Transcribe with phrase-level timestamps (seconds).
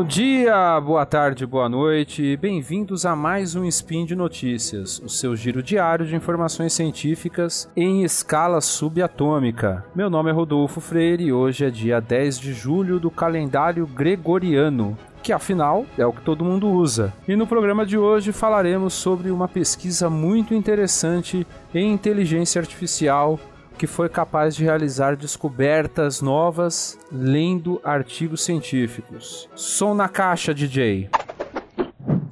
[0.00, 2.34] Bom dia, boa tarde, boa noite.
[2.38, 8.02] Bem-vindos a mais um Spin de Notícias, o seu giro diário de informações científicas em
[8.02, 9.84] escala subatômica.
[9.94, 14.96] Meu nome é Rodolfo Freire e hoje é dia 10 de julho do calendário gregoriano
[15.22, 17.12] que afinal é o que todo mundo usa.
[17.28, 23.38] E no programa de hoje falaremos sobre uma pesquisa muito interessante em inteligência artificial
[23.80, 29.48] que foi capaz de realizar descobertas novas lendo artigos científicos.
[29.54, 31.08] Som na caixa, DJ.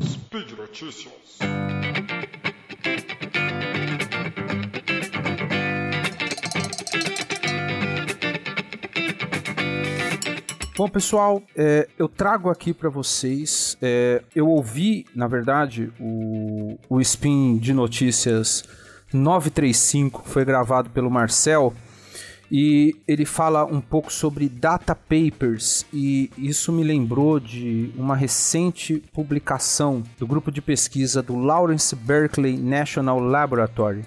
[0.03, 1.39] Speed Notícias.
[10.77, 13.78] Bom, pessoal, é, eu trago aqui para vocês.
[13.80, 18.65] É, eu ouvi, na verdade, o, o spin de notícias
[19.12, 21.73] 935 foi gravado pelo Marcel
[22.51, 29.03] e ele fala um pouco sobre data papers e isso me lembrou de uma recente
[29.12, 34.05] publicação do grupo de pesquisa do Lawrence Berkeley National Laboratory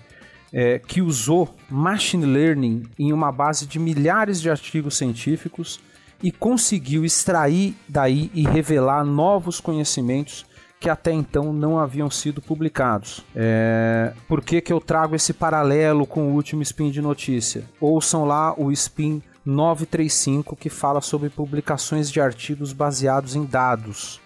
[0.51, 5.79] é, que usou machine learning em uma base de milhares de artigos científicos
[6.21, 10.45] e conseguiu extrair daí e revelar novos conhecimentos
[10.81, 13.23] que até então não haviam sido publicados.
[13.35, 14.13] É...
[14.27, 17.65] Por que, que eu trago esse paralelo com o último spin de notícia?
[17.79, 24.19] Ouçam lá o spin 935 que fala sobre publicações de artigos baseados em dados.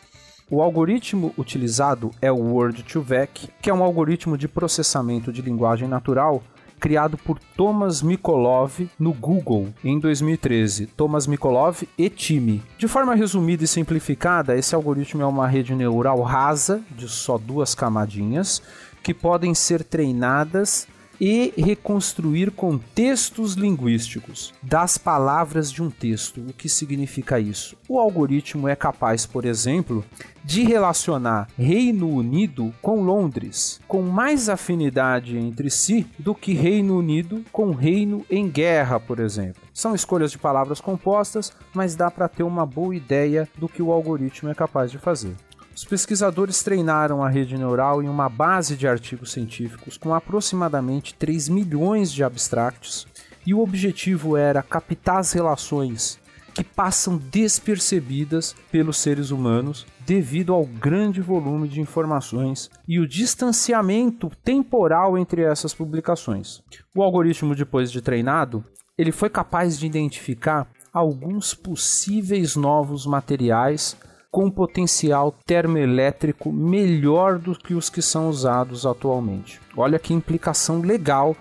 [0.50, 6.42] O algoritmo utilizado é o Word2Vec, que é um algoritmo de processamento de linguagem natural
[6.80, 10.88] criado por Thomas Mikolov no Google em 2013.
[10.88, 12.64] Thomas Mikolov e time.
[12.78, 17.74] De forma resumida e simplificada, esse algoritmo é uma rede neural rasa de só duas
[17.74, 18.62] camadinhas
[19.02, 20.88] que podem ser treinadas
[21.20, 26.42] e reconstruir contextos linguísticos das palavras de um texto.
[26.42, 27.76] O que significa isso?
[27.88, 30.04] O algoritmo é capaz, por exemplo,
[30.44, 37.44] de relacionar Reino Unido com Londres, com mais afinidade entre si do que Reino Unido
[37.52, 39.62] com Reino em Guerra, por exemplo.
[39.74, 43.92] São escolhas de palavras compostas, mas dá para ter uma boa ideia do que o
[43.92, 45.36] algoritmo é capaz de fazer.
[45.76, 51.50] Os pesquisadores treinaram a rede neural em uma base de artigos científicos com aproximadamente 3
[51.50, 53.06] milhões de abstractos,
[53.46, 56.18] e o objetivo era captar as relações
[56.54, 64.32] que passam despercebidas pelos seres humanos devido ao grande volume de informações e o distanciamento
[64.46, 66.64] temporal entre essas publicações.
[66.96, 68.64] O algoritmo, depois de treinado,
[68.98, 73.98] ele foi capaz de identificar alguns possíveis novos materiais
[74.36, 79.62] com potencial termoelétrico melhor do que os que são usados atualmente.
[79.78, 81.38] Olha que implicação legal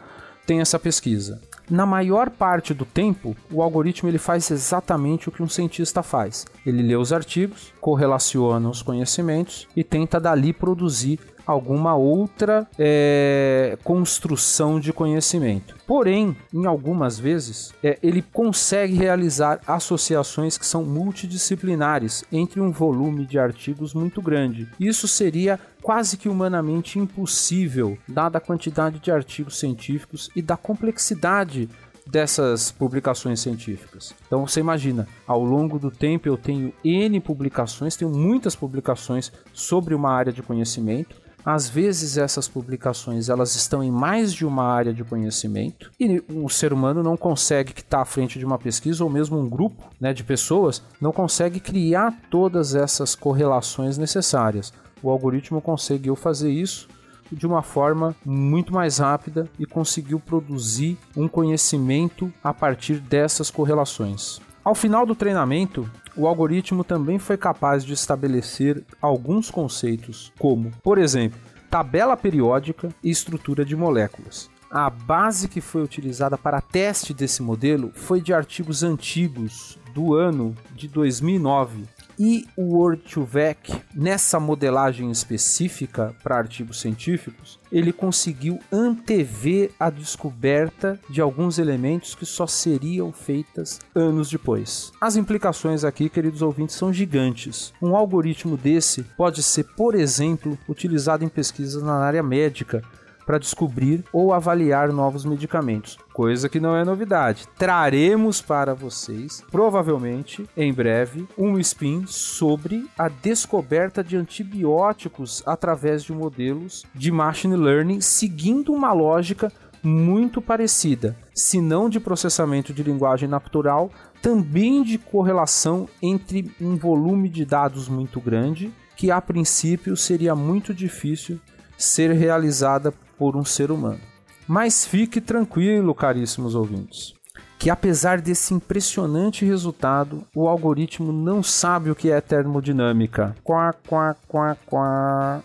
[0.47, 1.43] tem essa pesquisa.
[1.71, 6.45] Na maior parte do tempo, o algoritmo ele faz exatamente o que um cientista faz.
[6.65, 14.81] Ele lê os artigos, correlaciona os conhecimentos e tenta dali produzir alguma outra é, construção
[14.81, 15.77] de conhecimento.
[15.87, 23.27] Porém, em algumas vezes, é, ele consegue realizar associações que são multidisciplinares entre um volume
[23.27, 24.69] de artigos muito grande.
[24.81, 31.69] Isso seria quase que humanamente impossível, dada a quantidade de artigos científicos e da complexidade
[32.07, 34.15] dessas publicações científicas.
[34.27, 39.95] Então você imagina, ao longo do tempo eu tenho N publicações, tenho muitas publicações sobre
[39.95, 44.95] uma área de conhecimento, às vezes essas publicações elas estão em mais de uma área
[44.95, 49.05] de conhecimento e o ser humano não consegue que está à frente de uma pesquisa
[49.05, 54.73] ou mesmo um grupo né, de pessoas não consegue criar todas essas correlações necessárias.
[55.05, 56.89] O algoritmo conseguiu fazer isso
[57.31, 64.41] de uma forma muito mais rápida e conseguiu produzir um conhecimento a partir dessas correlações.
[64.65, 70.97] Ao final do treinamento, o algoritmo também foi capaz de estabelecer alguns conceitos, como, por
[70.97, 71.39] exemplo,
[71.69, 74.49] tabela periódica e estrutura de moléculas.
[74.71, 80.57] A base que foi utilizada para teste desse modelo foi de artigos antigos do ano
[80.75, 81.85] de 2009
[82.19, 91.21] e o Word2Vec, nessa modelagem específica para artigos científicos, ele conseguiu antever a descoberta de
[91.21, 94.93] alguns elementos que só seriam feitas anos depois.
[95.01, 97.73] As implicações aqui, queridos ouvintes, são gigantes.
[97.83, 102.83] Um algoritmo desse pode ser, por exemplo, utilizado em pesquisas na área médica
[103.25, 107.49] para descobrir ou avaliar novos medicamentos, coisa que não é novidade.
[107.59, 116.13] Traremos para vocês, provavelmente em breve, um spin sobre a descoberta de antibióticos através de
[116.13, 123.29] modelos de machine learning seguindo uma lógica muito parecida, se não de processamento de linguagem
[123.29, 123.91] natural,
[124.23, 130.73] também de correlação entre um volume de dados muito grande, que a princípio seria muito
[130.73, 131.39] difícil
[131.77, 134.01] ser realizada por um ser humano.
[134.47, 137.15] Mas fique tranquilo, caríssimos ouvintes,
[137.59, 143.35] que apesar desse impressionante resultado, o algoritmo não sabe o que é termodinâmica.
[143.43, 145.43] Quá, quá, quá, quá.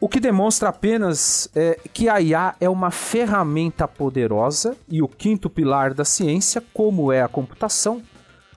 [0.00, 5.50] O que demonstra apenas é que a IA é uma ferramenta poderosa e o quinto
[5.50, 8.00] pilar da ciência, como é a computação,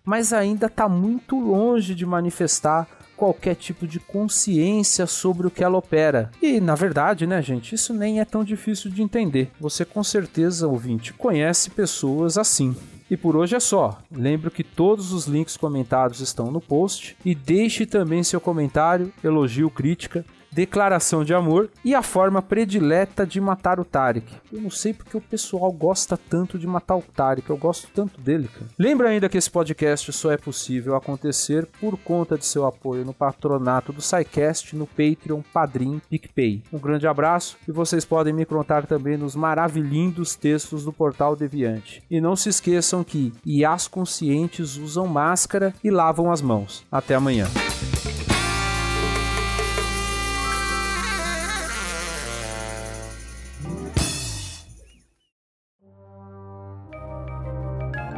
[0.05, 2.87] mas ainda está muito longe de manifestar
[3.21, 6.31] qualquer tipo de consciência sobre o que ela opera.
[6.41, 9.51] E, na verdade, né, gente, isso nem é tão difícil de entender.
[9.59, 12.75] Você com certeza, ouvinte, conhece pessoas assim.
[13.11, 13.99] E por hoje é só.
[14.11, 19.69] Lembro que todos os links comentados estão no post e deixe também seu comentário, elogio,
[19.69, 24.31] crítica declaração de amor e a forma predileta de matar o Tarek.
[24.51, 28.19] Eu não sei porque o pessoal gosta tanto de matar o Tarek, eu gosto tanto
[28.19, 28.65] dele, cara.
[28.77, 33.13] Lembra ainda que esse podcast só é possível acontecer por conta de seu apoio no
[33.13, 36.63] patronato do SciCast, no Patreon, Padrim, PicPay.
[36.71, 42.03] Um grande abraço e vocês podem me contar também nos maravilhindos textos do Portal Deviante.
[42.09, 46.85] E não se esqueçam que IAs conscientes usam máscara e lavam as mãos.
[46.91, 47.47] Até amanhã.